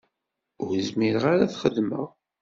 [0.63, 2.07] Ur zmireɣ ara ad t-xedmeɣ.